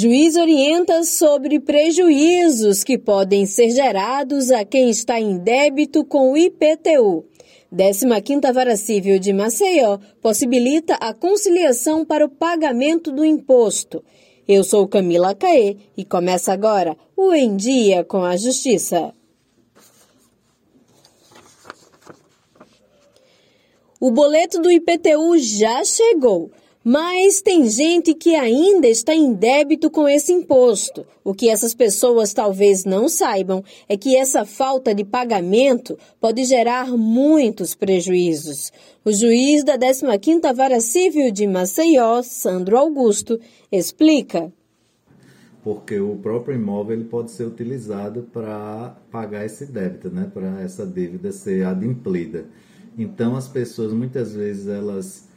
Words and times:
Juiz 0.00 0.36
orienta 0.36 1.02
sobre 1.02 1.58
prejuízos 1.58 2.84
que 2.84 2.96
podem 2.96 3.44
ser 3.46 3.70
gerados 3.70 4.52
a 4.52 4.64
quem 4.64 4.90
está 4.90 5.18
em 5.18 5.36
débito 5.38 6.04
com 6.04 6.30
o 6.30 6.36
IPTU. 6.36 7.24
15ª 7.74 8.52
Vara 8.52 8.76
Civil 8.76 9.18
de 9.18 9.32
Maceió 9.32 9.98
possibilita 10.22 10.94
a 11.00 11.12
conciliação 11.12 12.04
para 12.04 12.24
o 12.24 12.28
pagamento 12.28 13.10
do 13.10 13.24
imposto. 13.24 14.04
Eu 14.46 14.62
sou 14.62 14.86
Camila 14.86 15.34
Caê 15.34 15.76
e 15.96 16.04
começa 16.04 16.52
agora 16.52 16.96
o 17.16 17.34
Em 17.34 17.56
Dia 17.56 18.04
com 18.04 18.22
a 18.22 18.36
Justiça. 18.36 19.12
O 23.98 24.12
boleto 24.12 24.62
do 24.62 24.70
IPTU 24.70 25.36
já 25.38 25.84
chegou. 25.84 26.52
Mas 26.90 27.42
tem 27.42 27.68
gente 27.68 28.14
que 28.14 28.34
ainda 28.34 28.88
está 28.88 29.14
em 29.14 29.34
débito 29.34 29.90
com 29.90 30.08
esse 30.08 30.32
imposto. 30.32 31.04
O 31.22 31.34
que 31.34 31.50
essas 31.50 31.74
pessoas 31.74 32.32
talvez 32.32 32.86
não 32.86 33.10
saibam 33.10 33.62
é 33.86 33.94
que 33.94 34.16
essa 34.16 34.46
falta 34.46 34.94
de 34.94 35.04
pagamento 35.04 35.98
pode 36.18 36.44
gerar 36.44 36.88
muitos 36.96 37.74
prejuízos. 37.74 38.72
O 39.04 39.12
juiz 39.12 39.62
da 39.62 39.76
15ª 39.76 40.54
Vara 40.54 40.80
Civil 40.80 41.30
de 41.30 41.46
Maceió, 41.46 42.22
Sandro 42.22 42.78
Augusto, 42.78 43.38
explica. 43.70 44.50
Porque 45.62 46.00
o 46.00 46.16
próprio 46.16 46.54
imóvel 46.54 46.96
ele 46.96 47.04
pode 47.04 47.32
ser 47.32 47.44
utilizado 47.44 48.30
para 48.32 48.96
pagar 49.10 49.44
esse 49.44 49.66
débito, 49.66 50.08
né? 50.08 50.30
para 50.32 50.62
essa 50.62 50.86
dívida 50.86 51.32
ser 51.32 51.66
adimplida. 51.66 52.46
Então 52.96 53.36
as 53.36 53.46
pessoas 53.46 53.92
muitas 53.92 54.32
vezes 54.32 54.66
elas 54.68 55.27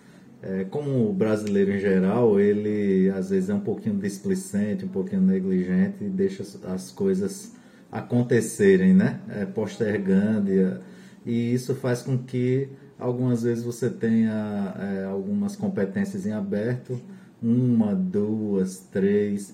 é, 0.44 0.64
como 0.64 1.08
o 1.08 1.14
brasileiro 1.14 1.72
em 1.72 1.80
geral, 1.80 2.40
ele 2.40 3.10
às 3.12 3.30
vezes 3.30 3.50
é 3.50 3.54
um 3.54 3.60
pouquinho 3.60 3.96
displicente, 3.98 4.84
um 4.86 4.90
pouquinho 4.90 5.22
negligente 5.22 6.04
e 6.04 6.10
deixa 6.10 6.44
as 6.68 6.90
coisas 6.92 7.54
acontecerem, 7.92 8.94
né? 8.94 9.20
É, 9.30 9.46
postergando 9.46 10.50
e, 10.52 10.80
e, 11.26 11.54
isso 11.54 11.76
faz 11.76 12.02
com 12.02 12.18
que 12.18 12.70
algumas 12.98 13.44
vezes 13.44 13.64
você 13.64 13.90
tenha 13.90 14.74
é, 14.80 15.06
algumas 15.06 15.56
competências 15.56 16.26
em 16.26 16.32
aberto, 16.32 17.00
uma, 17.42 17.94
duas, 17.94 18.80
três, 18.92 19.54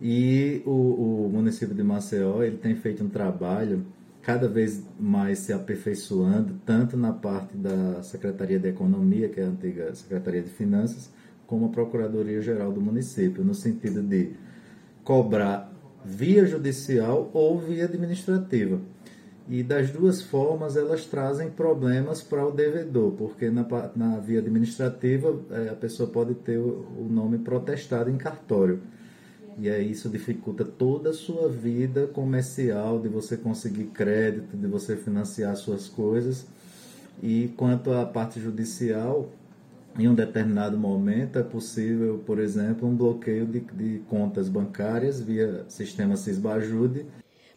e 0.00 0.62
o, 0.64 1.26
o 1.26 1.30
município 1.32 1.74
de 1.74 1.82
Maceió 1.82 2.42
ele 2.42 2.56
tem 2.56 2.74
feito 2.74 3.04
um 3.04 3.08
trabalho 3.08 3.84
cada 4.22 4.48
vez 4.48 4.82
mais 4.98 5.40
se 5.40 5.52
aperfeiçoando, 5.52 6.54
tanto 6.64 6.96
na 6.96 7.12
parte 7.12 7.56
da 7.56 8.02
Secretaria 8.02 8.58
de 8.58 8.68
Economia, 8.68 9.28
que 9.28 9.40
é 9.40 9.44
a 9.44 9.48
antiga 9.48 9.94
Secretaria 9.94 10.42
de 10.42 10.50
Finanças, 10.50 11.10
como 11.46 11.66
a 11.66 11.68
Procuradoria-Geral 11.68 12.72
do 12.72 12.80
município, 12.80 13.44
no 13.44 13.54
sentido 13.54 14.02
de 14.02 14.30
cobrar 15.04 15.72
via 16.04 16.46
judicial 16.46 17.30
ou 17.32 17.58
via 17.58 17.84
administrativa. 17.84 18.80
E 19.48 19.62
das 19.62 19.90
duas 19.90 20.22
formas, 20.22 20.76
elas 20.76 21.04
trazem 21.04 21.50
problemas 21.50 22.22
para 22.22 22.46
o 22.46 22.52
devedor, 22.52 23.12
porque 23.12 23.50
na, 23.50 23.66
na 23.94 24.18
via 24.20 24.38
administrativa 24.38 25.36
é, 25.50 25.68
a 25.68 25.74
pessoa 25.74 26.08
pode 26.08 26.34
ter 26.36 26.58
o, 26.58 26.86
o 26.96 27.08
nome 27.10 27.38
protestado 27.38 28.08
em 28.08 28.16
cartório. 28.16 28.80
E 29.58 29.68
aí 29.68 29.90
isso 29.90 30.08
dificulta 30.08 30.64
toda 30.64 31.10
a 31.10 31.14
sua 31.14 31.48
vida 31.48 32.06
comercial, 32.06 32.98
de 32.98 33.08
você 33.08 33.36
conseguir 33.36 33.86
crédito, 33.86 34.56
de 34.56 34.66
você 34.66 34.96
financiar 34.96 35.54
suas 35.56 35.88
coisas. 35.88 36.46
E 37.22 37.52
quanto 37.56 37.92
à 37.92 38.04
parte 38.06 38.40
judicial, 38.40 39.28
em 39.98 40.08
um 40.08 40.14
determinado 40.14 40.78
momento 40.78 41.38
é 41.38 41.42
possível, 41.42 42.22
por 42.24 42.38
exemplo, 42.38 42.88
um 42.88 42.96
bloqueio 42.96 43.46
de, 43.46 43.60
de 43.60 43.98
contas 44.08 44.48
bancárias 44.48 45.20
via 45.20 45.64
sistema 45.68 46.16
Cisbajude 46.16 47.06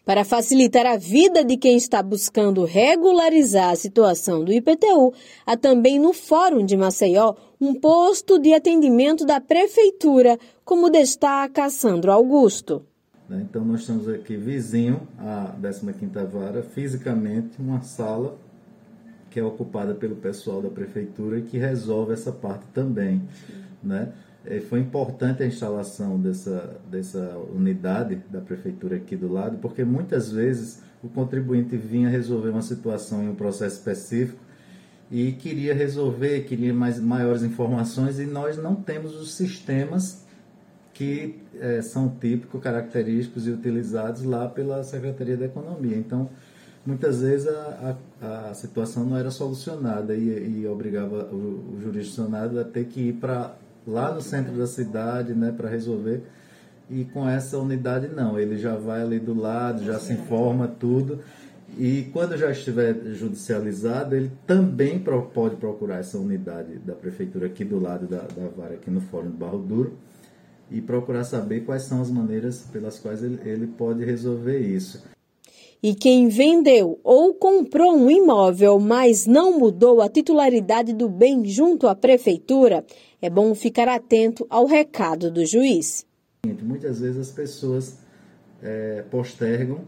para 0.05 0.23
facilitar 0.23 0.85
a 0.85 0.97
vida 0.97 1.43
de 1.43 1.57
quem 1.57 1.75
está 1.75 2.03
buscando 2.03 2.63
regularizar 2.63 3.71
a 3.71 3.75
situação 3.75 4.43
do 4.43 4.53
IPTU, 4.53 5.11
há 5.45 5.57
também 5.57 5.97
no 5.97 6.13
Fórum 6.13 6.63
de 6.63 6.77
Maceió 6.77 7.33
um 7.59 7.73
posto 7.73 8.37
de 8.37 8.53
atendimento 8.53 9.25
da 9.25 9.41
Prefeitura, 9.41 10.37
como 10.65 10.89
destaca 10.89 11.69
Sandro 11.69 12.11
Augusto. 12.11 12.83
Né, 13.29 13.45
então, 13.47 13.63
nós 13.63 13.81
estamos 13.81 14.09
aqui 14.09 14.35
vizinho 14.35 15.07
à 15.17 15.55
15ª 15.61 16.25
Vara, 16.25 16.63
fisicamente 16.63 17.61
uma 17.61 17.81
sala 17.81 18.37
que 19.29 19.39
é 19.39 19.43
ocupada 19.43 19.93
pelo 19.93 20.15
pessoal 20.15 20.61
da 20.61 20.69
Prefeitura 20.69 21.37
e 21.37 21.43
que 21.43 21.57
resolve 21.57 22.13
essa 22.13 22.31
parte 22.31 22.65
também. 22.73 23.21
Né? 23.83 24.11
É, 24.43 24.59
foi 24.59 24.79
importante 24.79 25.43
a 25.43 25.45
instalação 25.45 26.19
dessa, 26.19 26.79
dessa 26.89 27.37
unidade 27.53 28.15
da 28.29 28.39
prefeitura 28.41 28.95
aqui 28.95 29.15
do 29.15 29.31
lado, 29.31 29.57
porque 29.57 29.83
muitas 29.83 30.31
vezes 30.31 30.81
o 31.03 31.09
contribuinte 31.09 31.75
vinha 31.75 32.09
resolver 32.09 32.49
uma 32.49 32.61
situação 32.61 33.23
em 33.23 33.29
um 33.29 33.35
processo 33.35 33.77
específico 33.77 34.39
e 35.11 35.33
queria 35.33 35.73
resolver, 35.73 36.41
queria 36.45 36.73
mais, 36.73 36.99
maiores 36.99 37.43
informações 37.43 38.19
e 38.19 38.25
nós 38.25 38.57
não 38.57 38.75
temos 38.75 39.19
os 39.19 39.35
sistemas 39.35 40.24
que 40.95 41.35
é, 41.59 41.81
são 41.81 42.09
típicos, 42.09 42.61
característicos 42.61 43.45
e 43.45 43.51
utilizados 43.51 44.23
lá 44.23 44.47
pela 44.47 44.81
Secretaria 44.81 45.35
da 45.35 45.45
Economia. 45.45 45.97
Então, 45.97 46.29
muitas 46.85 47.21
vezes 47.21 47.49
a, 47.49 47.97
a, 48.21 48.49
a 48.49 48.53
situação 48.53 49.03
não 49.03 49.17
era 49.17 49.29
solucionada 49.29 50.15
e, 50.15 50.61
e 50.61 50.67
obrigava 50.67 51.25
o, 51.25 51.75
o 51.75 51.79
jurisdicionado 51.83 52.57
a 52.59 52.63
ter 52.63 52.85
que 52.85 53.09
ir 53.09 53.13
para 53.13 53.55
lá 53.85 54.13
no 54.13 54.21
centro 54.21 54.53
da 54.53 54.65
cidade, 54.65 55.33
né, 55.33 55.53
para 55.55 55.69
resolver. 55.69 56.23
E 56.89 57.03
com 57.03 57.27
essa 57.27 57.57
unidade 57.57 58.07
não, 58.07 58.39
ele 58.39 58.57
já 58.57 58.77
vai 58.77 59.01
ali 59.01 59.19
do 59.19 59.33
lado, 59.33 59.83
já 59.83 59.99
se 59.99 60.13
informa 60.13 60.65
tudo. 60.65 61.19
E 61.77 62.09
quando 62.13 62.37
já 62.37 62.51
estiver 62.51 62.95
judicializado, 63.15 64.15
ele 64.15 64.31
também 64.47 65.03
pode 65.33 65.57
procurar 65.57 65.97
essa 65.97 66.17
unidade 66.17 66.79
da 66.79 66.93
prefeitura 66.93 67.47
aqui 67.47 67.65
do 67.65 67.81
lado 67.81 68.07
da, 68.07 68.19
da 68.19 68.47
vara, 68.55 68.75
aqui 68.75 68.89
no 68.89 69.01
Fórum 69.01 69.29
do 69.31 69.37
Barro 69.37 69.57
Duro, 69.57 69.97
e 70.69 70.81
procurar 70.81 71.23
saber 71.23 71.61
quais 71.61 71.83
são 71.83 72.01
as 72.01 72.09
maneiras 72.09 72.67
pelas 72.71 72.99
quais 72.99 73.23
ele, 73.23 73.39
ele 73.47 73.67
pode 73.67 74.03
resolver 74.03 74.59
isso. 74.59 75.03
E 75.81 75.93
quem 75.93 76.27
vendeu 76.29 76.99
ou 77.03 77.35
comprou 77.35 77.95
um 77.95 78.09
imóvel, 78.09 78.79
mas 78.79 79.27
não 79.27 79.59
mudou 79.59 80.01
a 80.01 80.09
titularidade 80.09 80.93
do 80.93 81.07
bem 81.07 81.45
junto 81.45 81.87
à 81.87 81.95
prefeitura, 81.95 82.83
é 83.21 83.29
bom 83.29 83.53
ficar 83.53 83.87
atento 83.87 84.47
ao 84.49 84.65
recado 84.65 85.29
do 85.29 85.45
juiz. 85.45 86.05
Muitas 86.63 86.99
vezes 86.99 87.17
as 87.19 87.31
pessoas 87.31 87.99
é, 88.63 89.03
postergam, 89.11 89.81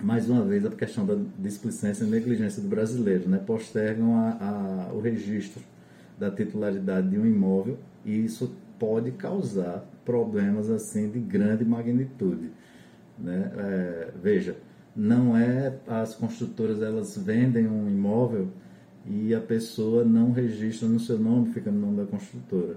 mais 0.00 0.30
uma 0.30 0.44
vez, 0.44 0.64
a 0.64 0.70
questão 0.70 1.04
da 1.04 1.16
displicência 1.36 2.04
e 2.04 2.06
negligência 2.06 2.62
do 2.62 2.68
brasileiro, 2.68 3.28
né? 3.28 3.38
postergam 3.38 4.14
a, 4.14 4.88
a, 4.90 4.92
o 4.92 5.00
registro 5.00 5.62
da 6.16 6.30
titularidade 6.30 7.10
de 7.10 7.18
um 7.18 7.26
imóvel 7.26 7.76
e 8.04 8.24
isso 8.24 8.52
pode 8.78 9.12
causar 9.12 9.84
problemas 10.04 10.70
assim 10.70 11.10
de 11.10 11.18
grande 11.18 11.64
magnitude. 11.64 12.50
Né? 13.18 13.50
É, 13.56 14.10
veja, 14.22 14.56
não 14.94 15.36
é 15.36 15.76
as 15.86 16.14
construtoras 16.14 16.82
elas 16.82 17.16
vendem 17.16 17.66
um 17.66 17.88
imóvel 17.88 18.48
e 19.06 19.34
a 19.34 19.40
pessoa 19.40 20.04
não 20.04 20.32
registra 20.32 20.88
no 20.88 21.00
seu 21.00 21.18
nome, 21.18 21.52
fica 21.52 21.70
no 21.70 21.80
nome 21.80 21.96
da 21.96 22.06
construtora. 22.06 22.76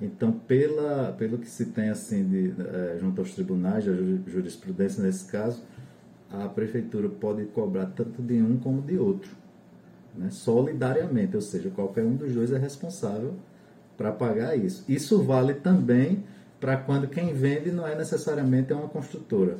Então, 0.00 0.32
pela, 0.32 1.12
pelo 1.12 1.38
que 1.38 1.48
se 1.48 1.66
tem 1.66 1.90
assim 1.90 2.26
de, 2.26 2.54
é, 2.58 2.98
junto 2.98 3.20
aos 3.20 3.34
tribunais, 3.34 3.86
a 3.86 3.92
jurisprudência 3.92 5.02
nesse 5.02 5.26
caso, 5.30 5.62
a 6.30 6.48
prefeitura 6.48 7.08
pode 7.08 7.44
cobrar 7.46 7.86
tanto 7.86 8.22
de 8.22 8.40
um 8.40 8.56
como 8.56 8.80
de 8.80 8.96
outro, 8.96 9.30
né? 10.16 10.30
solidariamente, 10.30 11.34
ou 11.36 11.42
seja, 11.42 11.70
qualquer 11.70 12.04
um 12.04 12.14
dos 12.14 12.32
dois 12.32 12.52
é 12.52 12.58
responsável 12.58 13.34
para 14.00 14.12
pagar 14.12 14.56
isso. 14.56 14.82
Isso 14.88 15.22
vale 15.22 15.52
também 15.52 16.24
para 16.58 16.74
quando 16.78 17.06
quem 17.06 17.34
vende 17.34 17.70
não 17.70 17.86
é 17.86 17.94
necessariamente 17.94 18.72
uma 18.72 18.88
construtora. 18.88 19.58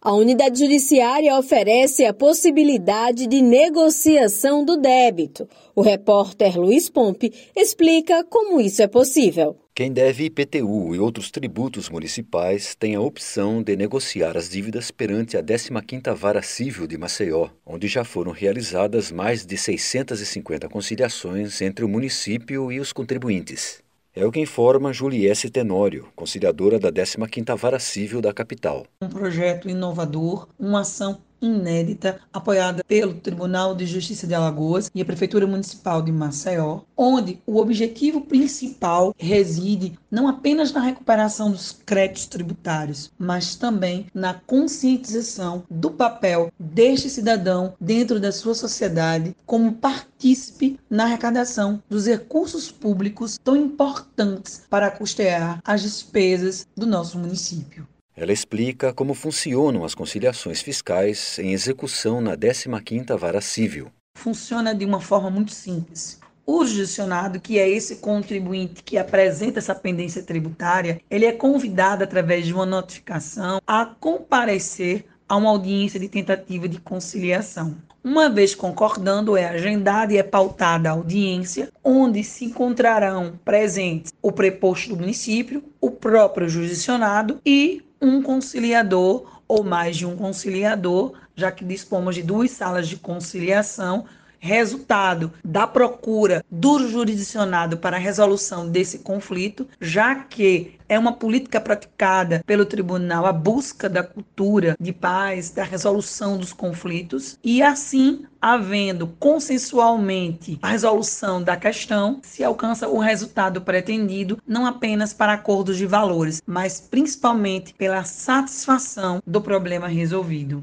A 0.00 0.14
unidade 0.14 0.60
judiciária 0.60 1.36
oferece 1.36 2.06
a 2.06 2.14
possibilidade 2.14 3.26
de 3.26 3.42
negociação 3.42 4.64
do 4.64 4.78
débito. 4.78 5.46
O 5.76 5.82
repórter 5.82 6.58
Luiz 6.58 6.88
Pompe 6.88 7.30
explica 7.54 8.24
como 8.24 8.58
isso 8.58 8.80
é 8.80 8.86
possível. 8.86 9.54
Quem 9.78 9.92
deve 9.92 10.24
IPTU 10.24 10.92
e 10.92 10.98
outros 10.98 11.30
tributos 11.30 11.88
municipais 11.88 12.74
tem 12.74 12.96
a 12.96 13.00
opção 13.00 13.62
de 13.62 13.76
negociar 13.76 14.36
as 14.36 14.48
dívidas 14.48 14.90
perante 14.90 15.36
a 15.36 15.40
15ª 15.40 16.12
Vara 16.16 16.42
Civil 16.42 16.84
de 16.84 16.98
Maceió, 16.98 17.50
onde 17.64 17.86
já 17.86 18.02
foram 18.02 18.32
realizadas 18.32 19.12
mais 19.12 19.46
de 19.46 19.56
650 19.56 20.68
conciliações 20.68 21.62
entre 21.62 21.84
o 21.84 21.88
município 21.88 22.72
e 22.72 22.80
os 22.80 22.92
contribuintes. 22.92 23.80
É 24.16 24.26
o 24.26 24.32
que 24.32 24.40
informa 24.40 24.92
Juliesse 24.92 25.48
Tenório, 25.48 26.08
conciliadora 26.16 26.80
da 26.80 26.90
15ª 26.90 27.56
Vara 27.56 27.78
Civil 27.78 28.20
da 28.20 28.34
capital. 28.34 28.84
Um 29.00 29.08
projeto 29.08 29.68
inovador, 29.70 30.48
uma 30.58 30.80
ação 30.80 31.20
inédita, 31.40 32.20
apoiada 32.32 32.82
pelo 32.84 33.14
Tribunal 33.14 33.74
de 33.74 33.86
Justiça 33.86 34.26
de 34.26 34.34
Alagoas 34.34 34.90
e 34.94 35.00
a 35.00 35.04
Prefeitura 35.04 35.46
Municipal 35.46 36.02
de 36.02 36.12
Maceió, 36.12 36.80
onde 36.96 37.40
o 37.46 37.58
objetivo 37.58 38.20
principal 38.22 39.14
reside 39.18 39.98
não 40.10 40.28
apenas 40.28 40.72
na 40.72 40.80
recuperação 40.80 41.50
dos 41.50 41.72
créditos 41.72 42.26
tributários, 42.26 43.10
mas 43.18 43.54
também 43.54 44.06
na 44.14 44.34
conscientização 44.34 45.62
do 45.70 45.90
papel 45.90 46.50
deste 46.58 47.10
cidadão 47.10 47.74
dentro 47.80 48.18
da 48.18 48.32
sua 48.32 48.54
sociedade 48.54 49.34
como 49.46 49.72
partícipe 49.72 50.78
na 50.88 51.04
arrecadação 51.04 51.82
dos 51.88 52.06
recursos 52.06 52.70
públicos 52.70 53.38
tão 53.42 53.56
importantes 53.56 54.62
para 54.68 54.90
custear 54.90 55.60
as 55.64 55.82
despesas 55.82 56.66
do 56.76 56.86
nosso 56.86 57.18
município. 57.18 57.86
Ela 58.20 58.32
explica 58.32 58.92
como 58.92 59.14
funcionam 59.14 59.84
as 59.84 59.94
conciliações 59.94 60.60
fiscais 60.60 61.38
em 61.38 61.52
execução 61.52 62.20
na 62.20 62.36
15ª 62.36 63.16
Vara 63.16 63.40
Civil. 63.40 63.92
Funciona 64.16 64.74
de 64.74 64.84
uma 64.84 65.00
forma 65.00 65.30
muito 65.30 65.52
simples. 65.52 66.18
O 66.44 66.66
judicionado, 66.66 67.38
que 67.38 67.60
é 67.60 67.70
esse 67.70 67.96
contribuinte 67.96 68.82
que 68.82 68.98
apresenta 68.98 69.60
essa 69.60 69.72
pendência 69.72 70.20
tributária, 70.20 71.00
ele 71.08 71.26
é 71.26 71.32
convidado 71.32 72.02
através 72.02 72.44
de 72.44 72.52
uma 72.52 72.66
notificação 72.66 73.60
a 73.64 73.86
comparecer 73.86 75.04
a 75.28 75.36
uma 75.36 75.50
audiência 75.50 76.00
de 76.00 76.08
tentativa 76.08 76.68
de 76.68 76.80
conciliação. 76.80 77.76
Uma 78.02 78.28
vez 78.28 78.52
concordando, 78.52 79.36
é 79.36 79.46
agendada 79.46 80.12
e 80.12 80.16
é 80.16 80.24
pautada 80.24 80.88
a 80.88 80.92
audiência, 80.92 81.70
onde 81.84 82.24
se 82.24 82.46
encontrarão 82.46 83.38
presentes 83.44 84.12
o 84.20 84.32
preposto 84.32 84.88
do 84.88 84.96
município, 84.96 85.62
o 85.80 85.90
próprio 85.90 86.48
jurisdicionado 86.48 87.38
e 87.46 87.82
um 88.00 88.22
conciliador 88.22 89.40
ou 89.46 89.64
mais 89.64 89.96
de 89.96 90.06
um 90.06 90.16
conciliador, 90.16 91.14
já 91.34 91.50
que 91.50 91.64
dispomos 91.64 92.14
de 92.14 92.22
duas 92.22 92.50
salas 92.50 92.88
de 92.88 92.96
conciliação 92.96 94.04
resultado 94.38 95.32
da 95.44 95.66
procura 95.66 96.44
do 96.50 96.88
jurisdicionado 96.88 97.76
para 97.76 97.96
a 97.96 98.00
resolução 98.00 98.68
desse 98.68 99.00
conflito, 99.00 99.66
já 99.80 100.14
que 100.14 100.78
é 100.88 100.98
uma 100.98 101.12
política 101.12 101.60
praticada 101.60 102.42
pelo 102.46 102.64
tribunal 102.64 103.26
a 103.26 103.32
busca 103.32 103.88
da 103.88 104.02
cultura 104.02 104.74
de 104.80 104.92
paz, 104.92 105.50
da 105.50 105.62
resolução 105.62 106.38
dos 106.38 106.52
conflitos, 106.52 107.38
e 107.44 107.62
assim, 107.62 108.24
havendo 108.40 109.08
consensualmente 109.18 110.58
a 110.62 110.68
resolução 110.68 111.42
da 111.42 111.56
questão, 111.56 112.20
se 112.22 112.42
alcança 112.42 112.88
o 112.88 112.98
resultado 112.98 113.60
pretendido, 113.60 114.38
não 114.46 114.64
apenas 114.64 115.12
para 115.12 115.34
acordos 115.34 115.76
de 115.76 115.86
valores, 115.86 116.40
mas 116.46 116.80
principalmente 116.80 117.74
pela 117.74 118.04
satisfação 118.04 119.20
do 119.26 119.40
problema 119.40 119.88
resolvido. 119.88 120.62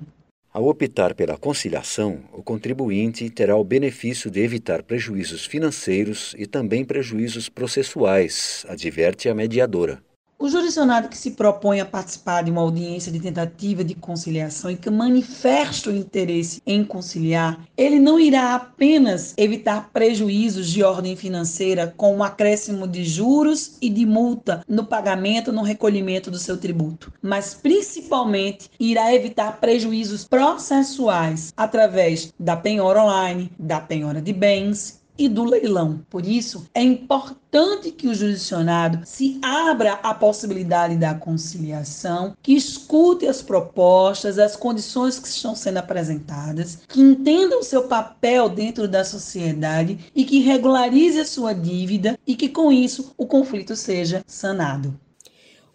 Ao 0.56 0.66
optar 0.70 1.14
pela 1.14 1.38
conciliação, 1.38 2.24
o 2.32 2.42
contribuinte 2.42 3.30
terá 3.30 3.58
o 3.58 3.64
benefício 3.66 4.32
de 4.32 4.40
evitar 4.40 4.84
prejuízos 4.84 5.46
financeiros 5.46 6.34
e 6.38 6.48
também 6.48 6.86
prejuízos 6.86 7.50
processuais, 7.50 8.66
adverte 8.70 9.28
a 9.28 9.36
mediadora. 9.36 10.02
O 10.38 10.50
jurisdicionado 10.50 11.08
que 11.08 11.18
se 11.18 11.32
propõe 11.32 11.80
a 11.80 11.86
participar 11.86 12.44
de 12.44 12.52
uma 12.52 12.62
audiência 12.62 13.10
de 13.10 13.22
tentativa 13.22 13.86
de 13.86 13.96
conciliação 13.96 14.70
e 14.70 14.76
que 14.76 14.90
manifesta 14.90 15.90
o 15.90 15.96
interesse 15.96 16.62
em 16.68 16.84
conciliar, 16.84 17.66
ele 17.78 18.00
não 18.00 18.20
irá 18.20 18.54
apenas 18.54 19.34
evitar 19.38 19.90
prejuízos 19.94 20.70
de 20.70 20.84
ordem 20.84 21.16
financeira 21.16 21.94
com 21.96 22.18
um 22.18 22.24
acréscimo 22.24 22.86
de 22.86 23.06
juros 23.06 23.78
e 23.82 23.90
de 23.90 24.06
multa 24.06 24.62
no 24.68 24.86
pagamento 24.86 25.54
no 25.54 25.62
recolhimento 25.62 26.30
do 26.30 26.38
seu 26.38 26.58
tributo, 26.58 27.14
mas 27.22 27.54
principalmente 27.54 28.70
irá 28.78 29.16
evitar 29.16 29.62
prejuízos 29.62 30.26
processuais 30.26 31.54
através 31.56 32.34
da 32.38 32.58
penhora 32.58 33.02
online, 33.02 33.50
da 33.58 33.80
penhora 33.80 34.22
de 34.22 34.34
bens 34.34 35.05
e 35.18 35.30
do 35.30 35.44
leilão. 35.44 36.02
Por 36.10 36.26
isso, 36.26 36.68
é 36.74 36.82
importante 36.82 37.92
que 37.92 38.08
o 38.08 38.14
jurisdicionado 38.14 39.02
se 39.06 39.40
abra 39.42 39.94
à 40.04 40.14
possibilidade 40.14 40.96
da 40.98 41.14
conciliação, 41.14 42.36
que 42.42 42.54
escute 42.54 43.28
as 43.28 43.42
propostas, 43.42 44.38
as 44.38 44.56
condições 44.56 45.18
que 45.20 45.28
estão 45.28 45.56
sendo 45.56 45.78
apresentadas, 45.78 46.80
que 46.88 47.00
entenda 47.00 47.58
o 47.58 47.64
seu 47.64 47.84
papel 47.84 48.50
dentro 48.50 48.88
da 48.88 49.04
sociedade 49.04 50.00
e 50.14 50.26
que 50.26 50.40
regularize 50.40 51.20
a 51.20 51.26
sua 51.26 51.54
dívida 51.54 52.18
e 52.28 52.36
que 52.36 52.50
com 52.50 52.72
isso 52.72 53.14
o 53.18 53.26
conflito 53.26 53.76
seja 53.76 54.24
sanado. 54.28 55.00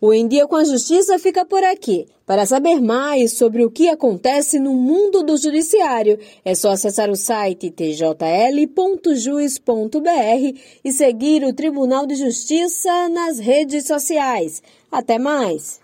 O 0.02 0.14
Em 0.14 0.26
Dia 0.26 0.47
com 0.47 0.56
a 0.56 0.64
Justiça 0.64 1.19
fica 1.19 1.44
por 1.44 1.62
aqui. 1.62 2.06
Para 2.25 2.47
saber 2.47 2.81
mais 2.81 3.32
sobre 3.35 3.67
o 3.67 3.70
que 3.70 3.87
acontece 3.91 4.58
no 4.58 4.73
mundo 4.73 5.23
do 5.23 5.37
judiciário, 5.37 6.19
é 6.43 6.55
só 6.55 6.70
acessar 6.70 7.11
o 7.11 7.17
site 7.17 7.70
tjl.juiz.br 7.70 8.70
e 10.82 10.91
seguir 10.91 11.44
o 11.44 11.52
Tribunal 11.52 12.06
de 12.06 12.14
Justiça 12.14 13.11
nas 13.11 13.38
redes 13.38 13.87
sociais. 13.87 14.62
Até 14.91 15.19
mais! 15.19 15.80